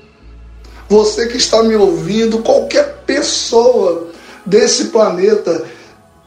você 0.90 1.28
que 1.28 1.38
está 1.38 1.64
me 1.64 1.78
ouvindo, 1.78 2.40
qualquer 2.40 3.04
pessoa 3.06 4.10
desse 4.46 4.86
planeta 4.86 5.79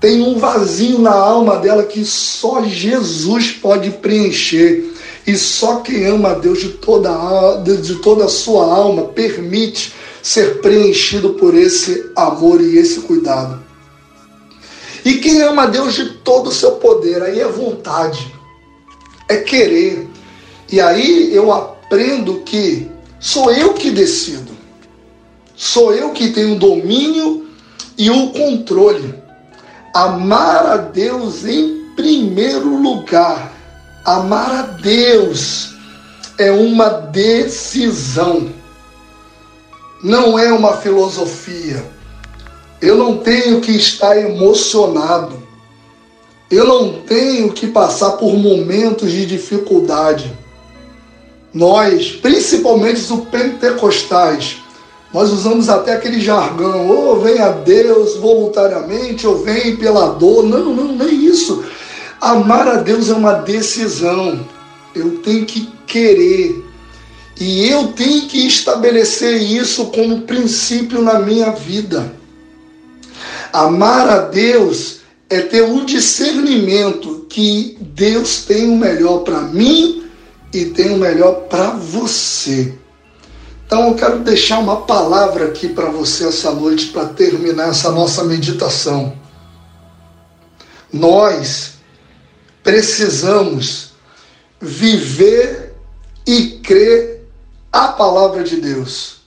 tem 0.02 0.21
um 0.21 0.37
vazio 0.37 0.99
na 0.99 1.12
alma 1.12 1.59
dela 1.59 1.85
que 1.85 2.04
só 2.04 2.64
Jesus 2.64 3.52
pode 3.52 3.88
preencher. 3.90 4.92
E 5.25 5.37
só 5.37 5.76
quem 5.76 6.04
ama 6.06 6.32
a 6.32 6.35
Deus 6.35 6.59
de 6.59 6.71
toda 6.71 7.09
a, 7.09 7.62
de 7.62 7.94
toda 8.00 8.25
a 8.25 8.28
sua 8.28 8.64
alma 8.64 9.04
permite 9.04 9.94
ser 10.21 10.61
preenchido 10.61 11.35
por 11.35 11.54
esse 11.54 12.11
amor 12.16 12.61
e 12.61 12.78
esse 12.78 12.99
cuidado. 13.02 13.62
E 15.04 15.18
quem 15.18 15.40
ama 15.40 15.62
a 15.62 15.66
Deus 15.66 15.94
de 15.94 16.14
todo 16.16 16.49
o 16.49 16.52
seu 16.52 16.73
poder, 16.73 17.23
aí 17.23 17.38
é 17.38 17.47
vontade, 17.47 18.35
é 19.28 19.37
querer. 19.37 20.09
E 20.71 20.80
aí 20.80 21.32
eu 21.32 21.52
aprendo 21.52 22.40
que 22.40 22.90
sou 23.21 23.52
eu 23.52 23.73
que 23.75 23.92
decido, 23.92 24.50
sou 25.54 25.94
eu 25.94 26.11
que 26.11 26.30
tenho 26.30 26.56
o 26.56 26.59
domínio 26.59 27.47
e 27.97 28.11
o 28.11 28.30
controle 28.30 29.22
amar 29.94 30.66
a 30.66 30.76
Deus 30.76 31.44
em 31.44 31.92
primeiro 31.94 32.76
lugar. 32.76 33.52
Amar 34.04 34.50
a 34.50 34.62
Deus 34.62 35.75
é 36.38 36.50
uma 36.50 36.88
decisão, 36.88 38.50
não 40.02 40.38
é 40.38 40.52
uma 40.52 40.76
filosofia. 40.78 41.84
Eu 42.80 42.96
não 42.96 43.18
tenho 43.18 43.61
que 43.61 43.70
estar 43.72 44.18
emocionado, 44.18 45.40
eu 46.50 46.66
não 46.66 47.02
tenho 47.02 47.52
que 47.52 47.68
passar 47.68 48.12
por 48.12 48.37
momentos 48.37 49.12
de 49.12 49.25
dificuldade. 49.25 50.37
Nós, 51.54 52.12
principalmente 52.12 53.00
os 53.00 53.28
pentecostais, 53.28 54.62
nós 55.12 55.31
usamos 55.31 55.69
até 55.69 55.92
aquele 55.92 56.21
jargão, 56.21 56.88
ou 56.88 57.21
vem 57.21 57.38
a 57.38 57.50
Deus 57.50 58.16
voluntariamente, 58.16 59.26
ou 59.26 59.42
vem 59.45 59.76
pela 59.76 60.09
dor. 60.09 60.42
Não, 60.42 60.75
não, 60.75 61.07
é 61.07 61.11
isso. 61.11 61.62
Amar 62.21 62.66
a 62.66 62.76
Deus 62.76 63.11
é 63.11 63.14
uma 63.14 63.35
decisão. 63.35 64.47
Eu 64.95 65.19
tenho 65.19 65.45
que 65.45 65.69
querer. 65.87 66.64
E 67.38 67.69
eu 67.69 67.88
tenho 67.88 68.23
que 68.23 68.47
estabelecer 68.47 69.42
isso 69.42 69.87
como 69.87 70.23
princípio 70.23 71.02
na 71.02 71.19
minha 71.19 71.50
vida. 71.50 72.14
Amar 73.52 74.09
a 74.09 74.19
Deus 74.19 75.00
é 75.28 75.40
ter 75.42 75.62
um 75.62 75.85
discernimento 75.85 77.26
que 77.28 77.76
Deus 77.81 78.45
tem 78.45 78.71
o 78.71 78.76
melhor 78.76 79.19
para 79.25 79.40
mim 79.40 80.04
e 80.54 80.66
tem 80.66 80.95
o 80.95 80.99
melhor 80.99 81.49
para 81.49 81.71
você. 81.71 82.73
Então 83.73 83.88
eu 83.88 83.95
quero 83.95 84.19
deixar 84.19 84.59
uma 84.59 84.83
palavra 84.83 85.47
aqui 85.47 85.67
para 85.67 85.88
você 85.88 86.26
essa 86.26 86.50
noite 86.50 86.88
para 86.88 87.07
terminar 87.07 87.71
essa 87.71 87.91
nossa 87.91 88.23
meditação. 88.23 89.17
Nós 90.93 91.76
precisamos 92.62 93.93
viver 94.61 95.75
e 96.26 96.61
crer 96.62 97.26
a 97.73 97.88
palavra 97.88 98.45
de 98.45 98.57
Deus. 98.57 99.23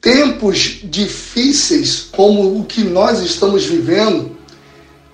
Tempos 0.00 0.80
difíceis 0.84 2.08
como 2.10 2.58
o 2.58 2.64
que 2.64 2.82
nós 2.82 3.20
estamos 3.20 3.66
vivendo 3.66 4.38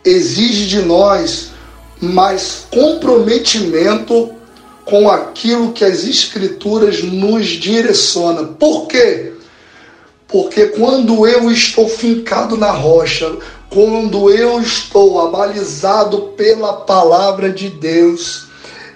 exige 0.04 0.68
de 0.68 0.82
nós 0.82 1.48
mais 2.00 2.64
comprometimento 2.70 4.35
com 4.86 5.10
aquilo 5.10 5.72
que 5.72 5.84
as 5.84 6.04
Escrituras 6.04 7.02
nos 7.02 7.46
direciona. 7.48 8.44
Por 8.44 8.86
quê? 8.86 9.32
Porque 10.28 10.66
quando 10.66 11.26
eu 11.26 11.50
estou 11.50 11.88
fincado 11.88 12.56
na 12.56 12.70
rocha, 12.70 13.36
quando 13.68 14.30
eu 14.30 14.60
estou 14.60 15.20
abalizado 15.20 16.32
pela 16.36 16.72
palavra 16.72 17.50
de 17.50 17.68
Deus, 17.68 18.46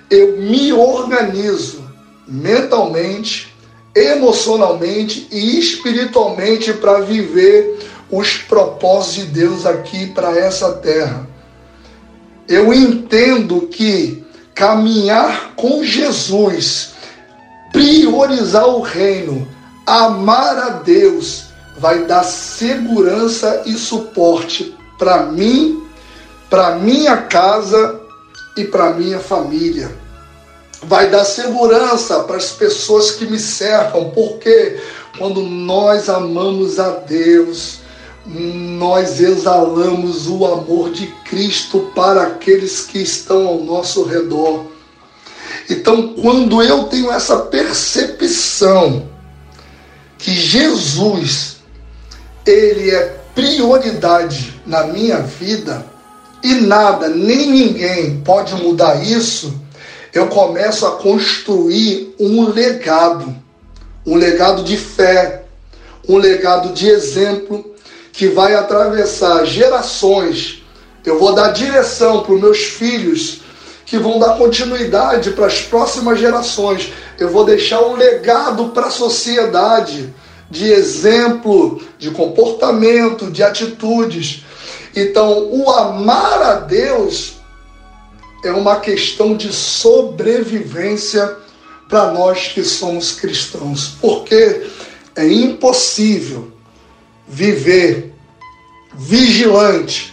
eu 0.09 0.39
me 0.39 0.73
organizo 0.73 1.85
mentalmente, 2.27 3.53
emocionalmente 3.95 5.27
e 5.31 5.59
espiritualmente 5.59 6.73
para 6.73 7.01
viver 7.01 7.79
os 8.11 8.37
propósitos 8.37 9.15
de 9.15 9.41
Deus 9.41 9.67
aqui 9.67 10.07
para 10.07 10.39
essa 10.39 10.73
terra. 10.75 11.29
Eu 12.49 12.73
entendo 12.73 13.63
que 13.63 14.20
caminhar 14.61 15.55
com 15.57 15.83
Jesus, 15.83 16.91
priorizar 17.73 18.69
o 18.69 18.83
reino, 18.83 19.49
amar 19.87 20.59
a 20.59 20.69
Deus, 20.69 21.45
vai 21.79 22.05
dar 22.05 22.23
segurança 22.25 23.63
e 23.65 23.73
suporte 23.73 24.77
para 24.99 25.23
mim, 25.23 25.83
para 26.51 26.77
minha 26.77 27.17
casa 27.23 28.03
e 28.55 28.65
para 28.65 28.93
minha 28.93 29.19
família. 29.19 29.91
Vai 30.83 31.09
dar 31.09 31.25
segurança 31.25 32.21
para 32.25 32.37
as 32.37 32.51
pessoas 32.51 33.13
que 33.13 33.25
me 33.25 33.39
cercam, 33.39 34.11
porque 34.11 34.79
quando 35.17 35.41
nós 35.41 36.11
amamos 36.11 36.79
a 36.79 36.91
Deus, 36.91 37.80
nós 38.27 39.21
exalamos 39.21 40.29
o 40.29 40.45
amor 40.45 40.91
de 40.91 41.07
Cristo 41.25 41.91
para 41.95 42.23
aqueles 42.23 42.83
que 42.83 42.99
estão 42.99 43.47
ao 43.47 43.59
nosso 43.61 44.05
redor. 44.05 44.67
Então, 45.69 46.15
quando 46.15 46.63
eu 46.63 46.85
tenho 46.85 47.11
essa 47.11 47.39
percepção 47.39 49.09
que 50.19 50.33
Jesus 50.33 51.57
ele 52.47 52.91
é 52.91 53.21
prioridade 53.35 54.61
na 54.67 54.85
minha 54.85 55.19
vida 55.19 55.87
e 56.43 56.55
nada, 56.55 57.09
nem 57.09 57.51
ninguém 57.51 58.21
pode 58.21 58.55
mudar 58.55 59.03
isso, 59.03 59.61
eu 60.13 60.27
começo 60.27 60.87
a 60.87 60.93
construir 60.97 62.15
um 62.19 62.49
legado, 62.49 63.35
um 64.05 64.17
legado 64.17 64.65
de 64.65 64.77
fé, 64.77 65.45
um 66.09 66.17
legado 66.17 66.73
de 66.73 66.89
exemplo, 66.89 67.70
que 68.21 68.29
vai 68.29 68.55
atravessar 68.55 69.47
gerações. 69.47 70.63
Eu 71.07 71.19
vou 71.19 71.35
dar 71.35 71.53
direção 71.53 72.23
para 72.23 72.35
os 72.35 72.39
meus 72.39 72.59
filhos, 72.59 73.41
que 73.87 73.97
vão 73.97 74.19
dar 74.19 74.37
continuidade 74.37 75.31
para 75.31 75.47
as 75.47 75.63
próximas 75.63 76.21
gerações. 76.21 76.93
Eu 77.19 77.31
vou 77.31 77.47
deixar 77.47 77.81
um 77.81 77.97
legado 77.97 78.73
para 78.75 78.89
a 78.89 78.91
sociedade 78.91 80.15
de 80.51 80.71
exemplo, 80.71 81.81
de 81.99 82.11
comportamento, 82.11 83.31
de 83.31 83.43
atitudes. 83.43 84.45
Então, 84.95 85.49
o 85.51 85.71
amar 85.71 86.43
a 86.43 86.55
Deus 86.57 87.37
é 88.45 88.53
uma 88.53 88.81
questão 88.81 89.35
de 89.35 89.51
sobrevivência 89.51 91.39
para 91.89 92.13
nós 92.13 92.49
que 92.49 92.63
somos 92.65 93.13
cristãos, 93.13 93.95
porque 93.99 94.67
é 95.17 95.27
impossível 95.27 96.53
viver 97.27 98.10
vigilante 98.93 100.13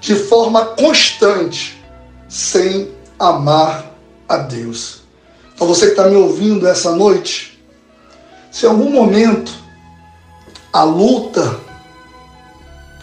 de 0.00 0.14
forma 0.14 0.64
constante 0.64 1.82
sem 2.28 2.90
amar 3.18 3.92
a 4.28 4.36
Deus. 4.36 5.02
Então, 5.54 5.66
você 5.66 5.86
que 5.86 5.92
está 5.92 6.08
me 6.08 6.16
ouvindo 6.16 6.66
essa 6.66 6.94
noite, 6.94 7.62
se 8.50 8.66
em 8.66 8.68
algum 8.68 8.90
momento 8.90 9.52
a 10.72 10.82
luta 10.82 11.58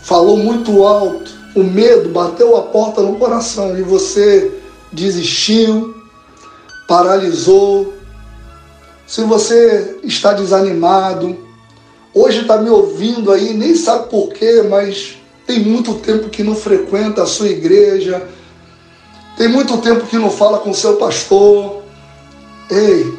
falou 0.03 0.38
muito 0.38 0.84
alto, 0.84 1.32
o 1.55 1.63
medo 1.63 2.10
bateu 2.10 2.55
a 2.58 2.63
porta 2.63 3.01
no 3.01 3.15
coração 3.15 3.77
e 3.77 3.82
você 3.82 4.51
desistiu, 4.91 5.96
paralisou, 6.88 7.93
se 9.08 9.24
você 9.24 10.00
está 10.03 10.34
desanimado, 10.34 11.38
hoje 12.13 12.41
está 12.41 12.58
me 12.58 12.70
ouvindo 12.70 13.32
aí, 13.32 13.53
nem 13.53 13.75
sabe 13.75 14.10
porquê, 14.10 14.63
mas 14.70 15.17
tem 15.46 15.60
muito 15.60 15.96
tempo 15.96 16.29
que 16.29 16.43
não 16.43 16.55
frequenta 16.55 17.24
a 17.24 17.25
sua 17.25 17.48
igreja, 17.48 18.27
tem 19.38 19.48
muito 19.48 19.77
tempo 19.77 20.05
que 20.05 20.17
não 20.17 20.29
fala 20.29 20.60
com 20.60 20.74
seu 20.74 20.96
pastor. 20.98 21.82
Ei, 22.70 23.13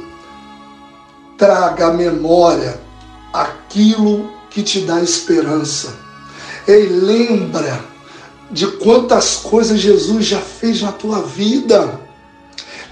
traga 1.37 1.89
à 1.89 1.93
memória 1.93 2.81
aquilo 3.33 4.31
que 4.51 4.63
te 4.63 4.81
dá 4.81 5.03
esperança. 5.03 5.95
Ei, 6.67 6.87
lembra 6.87 7.85
de 8.51 8.67
quantas 8.79 9.37
coisas 9.37 9.81
Jesus 9.81 10.25
já 10.25 10.41
fez 10.41 10.81
na 10.81 10.93
tua 10.93 11.21
vida. 11.21 12.01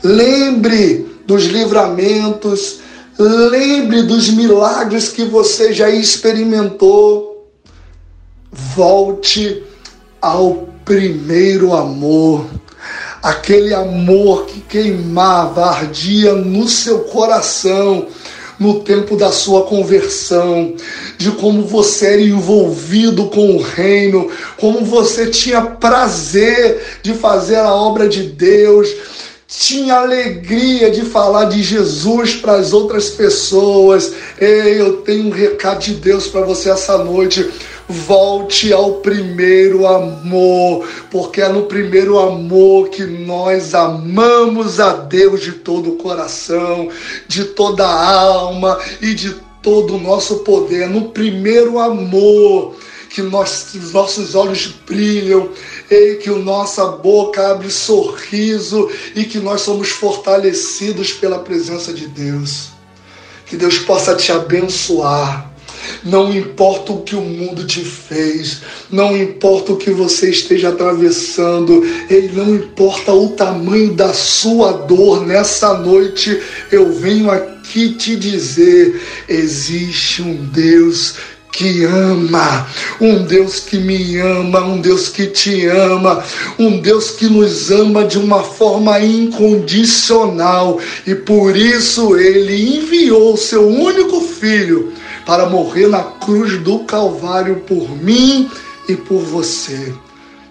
Lembre 0.03 1.21
dos 1.25 1.45
livramentos, 1.45 2.81
lembre 3.19 4.03
dos 4.03 4.31
milagres 4.31 5.09
que 5.09 5.25
você 5.25 5.73
já 5.73 5.91
experimentou. 5.91 7.51
Volte 8.51 9.63
ao 10.21 10.69
primeiro 10.85 11.75
amor, 11.75 12.47
aquele 13.23 13.73
amor 13.73 14.47
que 14.47 14.61
queimava, 14.61 15.67
ardia 15.67 16.35
no 16.35 16.69
seu 16.69 17.01
coração 17.01 18.09
no 18.63 18.81
tempo 18.81 19.17
da 19.17 19.33
sua 19.33 19.63
conversão, 19.63 20.75
de 21.19 21.33
como 21.33 21.65
você 21.65 22.13
era 22.13 22.23
envolvido 22.23 23.27
com 23.27 23.57
o 23.57 23.63
reino, 23.63 24.31
como 24.59 24.85
você 24.85 25.27
tinha 25.27 25.61
prazer 25.61 27.01
de 27.03 27.13
fazer 27.15 27.57
a 27.57 27.75
obra 27.75 28.09
de 28.09 28.23
Deus, 28.23 28.89
tinha 29.59 29.97
alegria 29.97 30.91
de 30.91 31.03
falar 31.03 31.45
de 31.45 31.63
Jesus 31.63 32.37
para 32.37 32.55
as 32.55 32.73
outras 32.73 33.11
pessoas. 33.11 34.13
Ei, 34.41 34.81
eu 34.81 34.99
tenho 34.99 35.27
um 35.27 35.31
recado 35.31 35.81
de 35.81 35.95
Deus 35.95 36.27
para 36.27 36.41
você 36.43 36.71
essa 36.71 36.97
noite. 36.99 37.51
Volte 37.89 38.73
ao 38.73 38.95
primeiro 38.95 39.87
amor, 39.87 40.89
porque 41.11 41.43
é 41.43 41.49
no 41.49 41.65
primeiro 41.65 42.19
amor 42.19 42.89
que 42.89 43.05
nós 43.05 43.75
amamos 43.75 44.81
a 44.81 44.95
Deus 44.95 45.43
de 45.43 45.53
todo 45.53 45.91
o 45.91 45.97
coração, 45.97 46.89
de 47.29 47.45
toda 47.45 47.85
a 47.85 48.21
alma 48.21 48.79
e 49.03 49.13
de 49.13 49.37
todo 49.61 49.97
o 49.97 50.01
nosso 50.01 50.37
poder. 50.37 50.89
No 50.89 51.11
primeiro 51.11 51.79
amor 51.79 52.75
que 53.13 53.21
nós, 53.21 53.75
os 53.75 53.93
nossos 53.93 54.35
olhos 54.35 54.75
brilham, 54.87 55.51
e 55.93 56.17
que 56.17 56.31
nossa 56.31 56.87
boca 56.87 57.51
abre 57.51 57.71
sorriso 57.71 58.91
e 59.15 59.25
que 59.25 59.39
nós 59.39 59.61
somos 59.61 59.91
fortalecidos 59.91 61.13
pela 61.13 61.39
presença 61.39 61.93
de 61.93 62.07
Deus. 62.07 62.69
Que 63.47 63.57
Deus 63.57 63.79
possa 63.79 64.15
te 64.15 64.33
abençoar 64.33 65.53
não 66.05 66.33
importa 66.35 66.93
o 66.93 67.03
que 67.03 67.15
o 67.15 67.21
mundo 67.21 67.67
te 67.67 67.85
fez, 67.85 68.63
não 68.91 69.17
importa 69.17 69.73
o 69.73 69.77
que 69.77 69.91
você 69.91 70.31
esteja 70.31 70.71
atravessando, 70.71 71.85
ele 72.09 72.33
não 72.33 72.55
importa 72.55 73.13
o 73.13 73.31
tamanho 73.31 73.95
da 73.95 74.13
sua 74.13 74.73
dor 74.73 75.27
nessa 75.27 75.75
noite, 75.75 76.41
eu 76.71 76.93
venho 76.93 77.31
aqui 77.31 77.95
te 77.95 78.17
dizer: 78.17 79.01
existe 79.29 80.23
um 80.23 80.35
Deus 80.47 81.15
que 81.53 81.85
ama, 81.85 82.67
um 82.99 83.25
Deus 83.25 83.61
que 83.61 83.77
me 83.77 84.19
ama, 84.19 84.65
um 84.65 84.81
Deus 84.81 85.09
que 85.11 85.27
te 85.27 85.67
ama, 85.67 86.25
um 86.59 86.81
Deus 86.81 87.11
que 87.11 87.27
nos 87.27 87.71
ama 87.71 88.05
de 88.05 88.19
uma 88.19 88.43
forma 88.43 88.99
incondicional 88.99 90.81
e 91.07 91.15
por 91.15 91.55
isso 91.55 92.17
ele 92.17 92.79
enviou 92.79 93.35
o 93.35 93.37
seu 93.37 93.69
único 93.69 94.23
filho 94.23 94.93
para 95.27 95.47
morrer 95.47 95.89
na 95.89 96.03
cruz 96.03 96.59
do 96.63 96.81
Calvário 96.81 97.57
por 97.67 97.97
mim 98.03 98.51
e 98.89 98.97
por 98.97 99.21
você. 99.21 99.93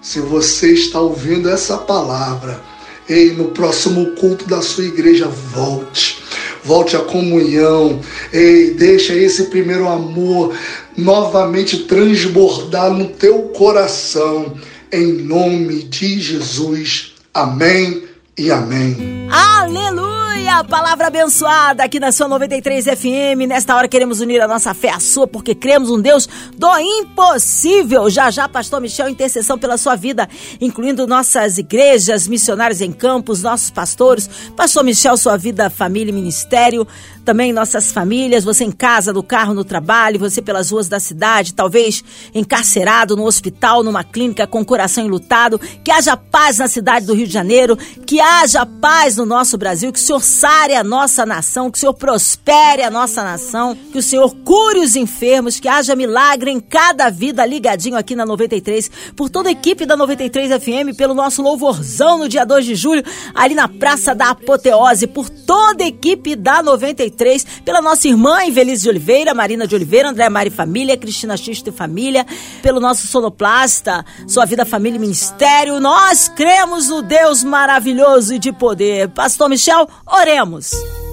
Se 0.02 0.20
você 0.20 0.74
está 0.74 1.00
ouvindo 1.00 1.50
essa 1.50 1.78
palavra, 1.78 2.62
ei, 3.10 3.32
no 3.32 3.46
próximo 3.46 4.12
culto 4.12 4.48
da 4.48 4.62
sua 4.62 4.86
igreja, 4.86 5.28
volte. 5.28 6.24
Volte 6.64 6.96
à 6.96 7.00
comunhão. 7.00 8.00
Ei, 8.32 8.72
deixa 8.72 9.14
esse 9.14 9.46
primeiro 9.46 9.88
amor 9.88 10.54
novamente 10.98 11.80
transbordar 11.80 12.92
no 12.92 13.08
teu 13.08 13.44
coração. 13.50 14.54
Em 14.92 15.14
nome 15.14 15.84
de 15.84 16.20
Jesus. 16.20 17.14
Amém 17.34 18.04
e 18.38 18.52
amém. 18.52 19.28
Aleluia! 19.32 20.21
Aleluia! 20.52 20.64
Palavra 20.66 21.08
abençoada 21.08 21.84
aqui 21.84 22.00
na 22.00 22.12
sua 22.12 22.28
93 22.28 22.86
FM. 22.86 23.48
Nesta 23.48 23.76
hora 23.76 23.88
queremos 23.88 24.20
unir 24.20 24.42
a 24.42 24.48
nossa 24.48 24.74
fé 24.74 24.90
à 24.90 25.00
sua, 25.00 25.26
porque 25.26 25.56
cremos 25.56 25.90
um 25.90 26.00
Deus 26.00 26.28
do 26.58 26.78
impossível. 26.78 28.10
Já 28.10 28.30
já, 28.30 28.50
Pastor 28.50 28.82
Michel, 28.82 29.08
intercessão 29.08 29.58
pela 29.58 29.78
sua 29.78 29.96
vida, 29.96 30.28
incluindo 30.60 31.08
nossas 31.08 31.58
igrejas, 31.58 32.28
missionários 32.28 32.82
em 32.82 32.92
campos, 32.92 33.42
nossos 33.42 33.70
pastores. 33.72 34.30
Pastor 34.56 34.84
Michel, 34.84 35.16
sua 35.16 35.38
vida, 35.38 35.70
família 35.70 36.12
e 36.12 36.14
ministério 36.14 36.86
também 37.24 37.54
nossas 37.54 37.92
famílias, 37.92 38.44
você 38.44 38.64
em 38.64 38.72
casa, 38.72 39.14
no 39.14 39.24
carro, 39.24 39.54
no 39.54 39.64
trabalho, 39.64 40.20
você 40.20 40.42
pelas 40.42 40.72
ruas 40.72 40.88
da 40.88 41.00
cidade, 41.00 41.54
talvez 41.54 42.04
encarcerado 42.34 43.16
no 43.16 43.26
hospital, 43.26 43.84
numa 43.84 44.04
clínica 44.04 44.48
com 44.48 44.62
o 44.62 44.66
coração 44.66 45.06
enlutado. 45.06 45.60
Que 45.84 45.92
haja 45.92 46.18
paz 46.18 46.58
na 46.58 46.68
cidade 46.68 47.06
do 47.06 47.14
Rio 47.14 47.28
de 47.28 47.34
Janeiro, 47.34 47.78
que 48.06 48.20
haja 48.20 48.66
paz 48.66 49.18
no 49.18 49.26
nosso 49.26 49.58
Brasil, 49.58 49.92
que 49.92 50.00
o 50.00 50.02
Senhor 50.02 50.22
sare 50.42 50.74
a 50.74 50.84
nossa 50.84 51.24
nação, 51.24 51.70
que 51.70 51.78
o 51.78 51.80
Senhor 51.80 51.94
prospere 51.94 52.82
a 52.82 52.90
nossa 52.90 53.22
nação, 53.22 53.78
que 53.92 54.00
o 54.00 54.02
Senhor 54.02 54.36
cure 54.38 54.80
os 54.80 54.96
enfermos, 54.96 55.60
que 55.60 55.68
haja 55.68 55.96
milagre 55.96 56.50
em 56.50 56.60
cada 56.60 57.12
vida 57.12 57.46
ligadinho 57.46 57.96
aqui 57.96 58.16
na 58.16 58.26
93, 58.26 58.90
por 59.16 59.30
toda 59.30 59.50
a 59.50 59.52
equipe 59.52 59.86
da 59.86 59.96
93 59.96 60.60
FM, 60.60 60.98
pelo 60.98 61.14
nosso 61.14 61.44
louvorzão 61.44 62.18
no 62.18 62.28
dia 62.28 62.44
2 62.44 62.66
de 62.66 62.74
julho, 62.74 63.04
ali 63.36 63.54
na 63.54 63.68
Praça 63.68 64.16
da 64.16 64.32
Apoteose, 64.32 65.06
por 65.06 65.30
toda 65.30 65.84
a 65.84 65.88
equipe 65.88 66.36
da 66.36 66.64
93 66.64 67.46
pela 67.64 67.80
nossa 67.80 68.08
irmã 68.08 68.44
Invelise 68.44 68.82
de 68.82 68.90
Oliveira, 68.90 69.36
Marina 69.36 69.68
de 69.68 69.76
Oliveira, 69.76 70.10
André 70.10 70.28
Mari 70.28 70.50
Família, 70.50 70.98
Cristina 70.98 71.38
Xisto 71.38 71.70
e 71.70 71.72
Família, 71.72 72.26
pelo 72.64 72.80
nosso 72.80 73.06
sonoplasta, 73.06 74.04
Sua 74.28 74.46
Vida, 74.46 74.66
Família 74.66 74.98
e 74.98 75.00
Ministério. 75.00 75.80
Nós 75.80 76.30
cremos 76.30 76.88
no 76.88 77.04
Deus 77.04 77.44
maravilhoso 77.44 78.34
e 78.34 78.40
de 78.40 78.52
poder. 78.52 79.08
Pastor 79.10 79.48
Michel, 79.48 79.88
oremos. 80.08 80.31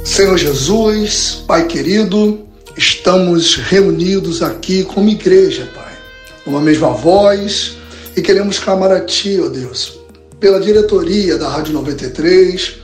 Senhor 0.04 0.38
Jesus, 0.38 1.42
Pai 1.44 1.66
querido, 1.66 2.46
estamos 2.76 3.56
reunidos 3.56 4.44
aqui 4.44 4.84
como 4.84 5.08
igreja, 5.08 5.68
Pai, 5.74 5.92
numa 6.46 6.60
mesma 6.60 6.90
voz 6.90 7.76
e 8.16 8.22
queremos 8.22 8.60
clamar 8.60 8.92
a 8.92 9.00
Ti, 9.00 9.40
ó 9.44 9.48
Deus, 9.48 9.98
pela 10.38 10.60
diretoria 10.60 11.36
da 11.36 11.48
Rádio 11.48 11.72
93, 11.72 12.76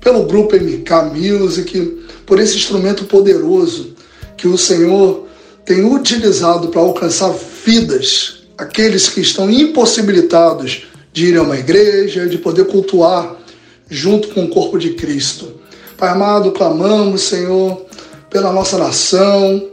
pelo 0.00 0.24
grupo 0.24 0.56
MK 0.56 1.14
Music, 1.14 2.04
por 2.24 2.40
esse 2.40 2.56
instrumento 2.56 3.04
poderoso 3.04 3.94
que 4.38 4.48
o 4.48 4.56
Senhor 4.56 5.26
tem 5.66 5.84
utilizado 5.84 6.68
para 6.68 6.80
alcançar 6.80 7.34
vidas, 7.66 8.46
aqueles 8.56 9.10
que 9.10 9.20
estão 9.20 9.50
impossibilitados 9.50 10.86
de 11.12 11.26
ir 11.26 11.36
a 11.36 11.42
uma 11.42 11.58
igreja, 11.58 12.26
de 12.26 12.38
poder 12.38 12.64
cultuar 12.64 13.43
junto 13.88 14.28
com 14.28 14.44
o 14.44 14.48
corpo 14.48 14.78
de 14.78 14.90
Cristo. 14.90 15.60
Pai 15.96 16.10
amado, 16.10 16.52
clamamos, 16.52 17.22
Senhor, 17.22 17.84
pela 18.30 18.52
nossa 18.52 18.76
nação, 18.78 19.70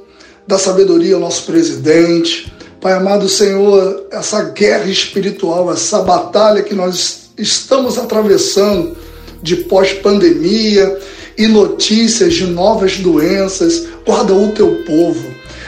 da 0.48 0.58
sabedoria 0.58 1.16
ao 1.16 1.22
nosso 1.22 1.44
presidente, 1.44 2.52
Pai 2.82 2.94
amado 2.94 3.30
Senhor, 3.30 4.08
essa 4.12 4.42
guerra 4.42 4.90
espiritual, 4.90 5.72
essa 5.72 6.02
batalha 6.02 6.64
que 6.64 6.74
nós 6.74 7.30
estamos 7.38 8.00
atravessando 8.00 8.98
de 9.40 9.56
pós-pandemia 9.56 11.00
e 11.38 11.48
notícias 11.48 12.34
de 12.34 12.48
novas 12.48 12.98
doenças, 12.98 13.88
guarda 14.04 14.34
o 14.34 14.52
teu 14.54 14.78
povo, 14.84 15.24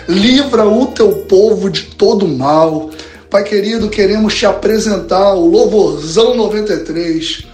livra 0.10 0.67
o 0.67 0.88
teu 0.88 1.12
povo 1.27 1.69
de 1.69 1.84
todo 1.84 2.27
mal. 2.27 2.89
Pai 3.29 3.43
querido, 3.43 3.89
queremos 3.89 4.34
te 4.34 4.47
apresentar 4.47 5.36
o 5.36 5.45
Louvorzão 5.45 6.36
93. 6.36 7.45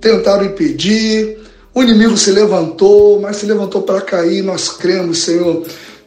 Tentaram 0.00 0.46
impedir, 0.46 1.38
o 1.74 1.82
inimigo 1.82 2.16
se 2.16 2.32
levantou, 2.32 3.20
mas 3.20 3.36
se 3.36 3.46
levantou 3.46 3.82
para 3.82 4.00
cair. 4.00 4.42
Nós 4.42 4.68
cremos, 4.68 5.18
Senhor, 5.18 5.62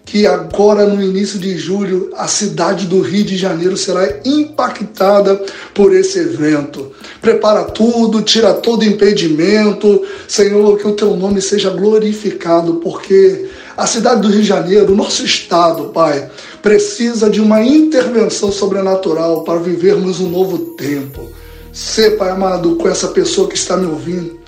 que 0.05 0.27
agora 0.27 0.85
no 0.85 1.01
início 1.01 1.39
de 1.39 1.57
julho 1.57 2.11
a 2.15 2.27
cidade 2.27 2.85
do 2.87 3.01
Rio 3.01 3.23
de 3.23 3.37
Janeiro 3.37 3.77
será 3.77 4.19
impactada 4.25 5.41
por 5.73 5.95
esse 5.95 6.19
evento. 6.19 6.91
Prepara 7.21 7.63
tudo, 7.63 8.21
tira 8.21 8.53
todo 8.53 8.83
impedimento, 8.83 10.03
Senhor, 10.27 10.77
que 10.77 10.87
o 10.87 10.93
teu 10.93 11.15
nome 11.15 11.41
seja 11.41 11.69
glorificado, 11.69 12.75
porque 12.75 13.47
a 13.77 13.87
cidade 13.87 14.21
do 14.21 14.27
Rio 14.27 14.41
de 14.41 14.47
Janeiro, 14.47 14.91
o 14.91 14.95
nosso 14.95 15.25
estado, 15.25 15.85
Pai, 15.85 16.29
precisa 16.61 17.29
de 17.29 17.39
uma 17.39 17.63
intervenção 17.63 18.51
sobrenatural 18.51 19.43
para 19.43 19.59
vivermos 19.59 20.19
um 20.19 20.29
novo 20.29 20.57
tempo. 20.75 21.29
Sê, 21.73 22.11
Pai 22.11 22.29
amado, 22.29 22.75
com 22.75 22.87
essa 22.87 23.09
pessoa 23.09 23.49
que 23.49 23.55
está 23.55 23.75
me 23.75 23.87
ouvindo 23.87 24.43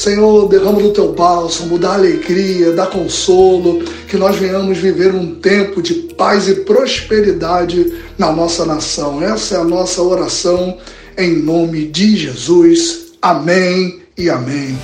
Senhor, 0.00 0.48
derrama 0.48 0.80
do 0.80 0.94
teu 0.94 1.12
bálsamo, 1.12 1.78
dá 1.78 1.92
alegria, 1.92 2.72
dá 2.72 2.86
consolo, 2.86 3.84
que 4.08 4.16
nós 4.16 4.34
venhamos 4.36 4.78
viver 4.78 5.14
um 5.14 5.34
tempo 5.34 5.82
de 5.82 5.92
paz 6.16 6.48
e 6.48 6.54
prosperidade 6.54 7.92
na 8.16 8.32
nossa 8.32 8.64
nação. 8.64 9.22
Essa 9.22 9.56
é 9.56 9.58
a 9.58 9.64
nossa 9.64 10.00
oração 10.00 10.78
em 11.18 11.36
nome 11.42 11.86
de 11.86 12.16
Jesus. 12.16 13.12
Amém 13.20 14.00
e 14.16 14.30
amém. 14.30 14.78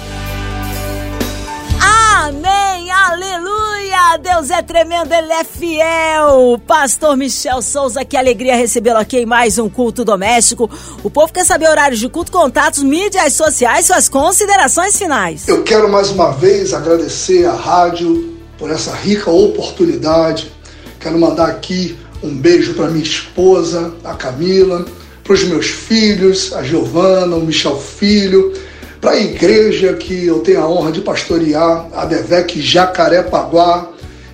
Amém, 1.80 2.90
aleluia! 2.90 3.65
Deus 4.16 4.50
é 4.50 4.62
tremendo, 4.62 5.12
Ele 5.12 5.32
é 5.32 5.44
fiel. 5.44 6.60
Pastor 6.66 7.16
Michel 7.16 7.60
Souza, 7.60 8.04
que 8.04 8.16
alegria 8.16 8.56
recebê-lo 8.56 8.98
aqui 8.98 9.18
em 9.18 9.26
mais 9.26 9.58
um 9.58 9.68
culto 9.68 10.04
doméstico. 10.04 10.70
O 11.02 11.10
povo 11.10 11.32
quer 11.32 11.44
saber 11.44 11.68
horários 11.68 12.00
de 12.00 12.08
culto, 12.08 12.30
contatos, 12.30 12.82
mídias 12.82 13.34
sociais, 13.34 13.86
suas 13.86 14.08
considerações 14.08 14.96
finais. 14.96 15.46
Eu 15.48 15.62
quero 15.64 15.90
mais 15.90 16.10
uma 16.10 16.30
vez 16.30 16.72
agradecer 16.72 17.44
à 17.44 17.52
rádio 17.52 18.36
por 18.56 18.70
essa 18.70 18.94
rica 18.94 19.30
oportunidade. 19.30 20.50
Quero 21.00 21.18
mandar 21.18 21.48
aqui 21.48 21.98
um 22.22 22.34
beijo 22.34 22.74
para 22.74 22.88
minha 22.88 23.04
esposa, 23.04 23.92
a 24.04 24.14
Camila, 24.14 24.86
para 25.22 25.34
os 25.34 25.44
meus 25.44 25.66
filhos, 25.66 26.52
a 26.54 26.62
Giovana, 26.62 27.36
o 27.36 27.40
Michel 27.40 27.78
Filho 27.78 28.54
para 29.06 29.12
a 29.12 29.20
igreja 29.20 29.92
que 29.92 30.26
eu 30.26 30.40
tenho 30.40 30.60
a 30.60 30.68
honra 30.68 30.90
de 30.90 31.00
pastorear, 31.00 31.86
a 31.94 32.04
Devec 32.06 32.60
Jacarepaguá, 32.60 33.88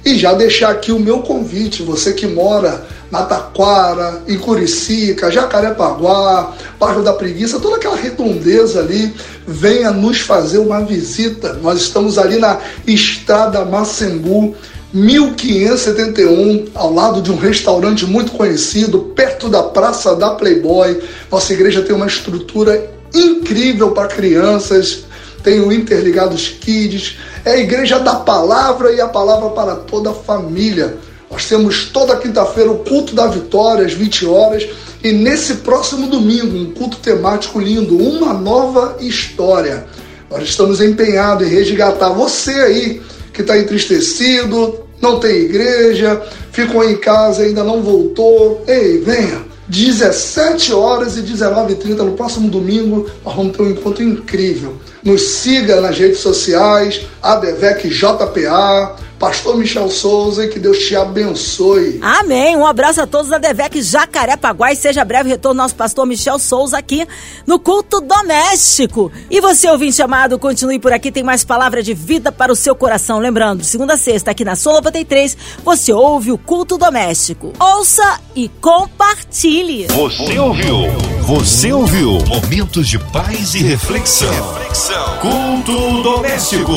e 0.04 0.16
já 0.16 0.34
deixar 0.34 0.70
aqui 0.70 0.90
o 0.90 0.98
meu 0.98 1.20
convite, 1.20 1.82
você 1.82 2.12
que 2.12 2.26
mora 2.26 2.84
na 3.10 3.22
Taquara, 3.22 4.22
em 4.26 4.38
Curicica, 4.38 5.30
Jacarepaguá, 5.30 6.54
Bairro 6.78 7.02
da 7.02 7.12
Preguiça, 7.12 7.60
toda 7.60 7.76
aquela 7.76 7.94
redondeza 7.94 8.80
ali, 8.80 9.14
venha 9.46 9.90
nos 9.90 10.20
fazer 10.20 10.58
uma 10.58 10.80
visita. 10.80 11.52
Nós 11.62 11.80
estamos 11.80 12.18
ali 12.18 12.38
na 12.38 12.58
Estrada 12.86 13.64
Macembu, 13.64 14.56
1571, 14.92 16.66
ao 16.74 16.92
lado 16.92 17.22
de 17.22 17.30
um 17.30 17.36
restaurante 17.36 18.04
muito 18.04 18.32
conhecido, 18.32 18.98
perto 19.14 19.48
da 19.48 19.62
Praça 19.62 20.16
da 20.16 20.30
Playboy. 20.30 21.00
Nossa 21.30 21.52
igreja 21.52 21.82
tem 21.82 21.94
uma 21.94 22.06
estrutura 22.06 22.90
incrível 23.14 23.92
para 23.92 24.08
crianças, 24.08 25.04
tem 25.42 25.60
o 25.60 25.72
Interligados 25.72 26.48
Kids, 26.48 27.18
é 27.44 27.52
a 27.52 27.58
igreja 27.58 27.98
da 27.98 28.16
palavra 28.16 28.92
e 28.92 29.00
a 29.00 29.08
palavra 29.08 29.50
para 29.50 29.74
toda 29.76 30.10
a 30.10 30.14
família. 30.14 30.96
Nós 31.30 31.48
temos 31.48 31.86
toda 31.86 32.16
quinta-feira 32.16 32.70
o 32.70 32.78
culto 32.80 33.14
da 33.14 33.26
vitória 33.26 33.86
às 33.86 33.92
20 33.92 34.26
horas 34.26 34.68
e 35.02 35.12
nesse 35.12 35.54
próximo 35.56 36.06
domingo 36.06 36.56
um 36.56 36.72
culto 36.72 36.98
temático 36.98 37.58
lindo, 37.58 37.96
uma 37.96 38.32
nova 38.32 38.96
história. 39.00 39.86
Nós 40.30 40.44
estamos 40.44 40.80
empenhados 40.80 41.46
em 41.46 41.50
resgatar 41.50 42.10
você 42.10 42.52
aí 42.52 43.02
que 43.32 43.40
está 43.40 43.58
entristecido, 43.58 44.80
não 45.00 45.18
tem 45.18 45.36
igreja, 45.36 46.22
ficou 46.52 46.88
em 46.88 46.96
casa, 46.96 47.42
ainda 47.42 47.64
não 47.64 47.82
voltou. 47.82 48.62
Ei, 48.68 48.98
venha! 48.98 49.51
17 49.68 50.72
horas 50.72 51.16
e 51.16 51.22
19h30 51.22 51.98
no 51.98 52.12
próximo 52.12 52.50
domingo, 52.50 53.08
nós 53.24 53.34
vamos 53.34 53.56
ter 53.56 53.62
um 53.62 53.70
encontro 53.70 54.02
incrível. 54.02 54.76
Nos 55.02 55.22
siga 55.22 55.80
nas 55.80 55.96
redes 55.98 56.18
sociais, 56.18 57.02
ADVEC 57.22 57.88
JPA, 57.88 58.96
Pastor 59.22 59.56
Michel 59.56 59.88
Souza 59.88 60.44
e 60.44 60.48
que 60.48 60.58
Deus 60.58 60.80
te 60.80 60.96
abençoe. 60.96 62.00
Amém. 62.02 62.56
Um 62.56 62.66
abraço 62.66 63.00
a 63.00 63.06
todos 63.06 63.28
da 63.28 63.38
Devec 63.38 63.80
Jacarepaguá 63.80 64.72
e 64.72 64.76
seja 64.76 65.04
breve 65.04 65.28
retorno 65.28 65.62
nosso 65.62 65.76
pastor 65.76 66.04
Michel 66.04 66.40
Souza 66.40 66.76
aqui 66.76 67.06
no 67.46 67.60
culto 67.60 68.00
doméstico. 68.00 69.12
E 69.30 69.40
você, 69.40 69.70
ouvinte 69.70 70.02
amado, 70.02 70.40
continue 70.40 70.80
por 70.80 70.92
aqui, 70.92 71.12
tem 71.12 71.22
mais 71.22 71.44
palavra 71.44 71.84
de 71.84 71.94
vida 71.94 72.32
para 72.32 72.52
o 72.52 72.56
seu 72.56 72.74
coração. 72.74 73.20
Lembrando, 73.20 73.62
segunda 73.62 73.94
a 73.94 73.96
sexta, 73.96 74.32
aqui 74.32 74.44
na 74.44 74.56
Sola 74.56 74.78
93, 74.78 75.36
você 75.64 75.92
ouve 75.92 76.32
o 76.32 76.36
culto 76.36 76.76
doméstico. 76.76 77.52
Ouça 77.60 78.18
e 78.34 78.48
compartilhe. 78.48 79.86
Você 79.86 80.36
ouviu? 80.36 80.78
Você 81.22 81.72
ouviu? 81.72 82.18
Momentos 82.26 82.88
de 82.88 82.98
paz 82.98 83.54
e 83.54 83.62
reflexão. 83.62 84.28
reflexão. 84.54 85.18
Culto 85.20 86.02
doméstico. 86.02 86.72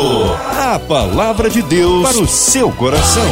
A 0.55 0.77
palavra 0.77 1.49
de 1.49 1.63
Deus 1.63 2.07
para 2.07 2.19
o 2.19 2.27
seu 2.35 2.69
coração. 2.69 3.23